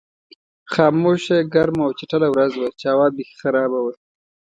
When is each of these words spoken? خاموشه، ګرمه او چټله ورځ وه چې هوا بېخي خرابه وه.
خاموشه، 0.73 1.37
ګرمه 1.53 1.83
او 1.87 1.91
چټله 1.99 2.27
ورځ 2.31 2.51
وه 2.55 2.69
چې 2.79 2.85
هوا 2.93 3.07
بېخي 3.15 3.35
خرابه 3.41 3.79
وه. 3.83 3.93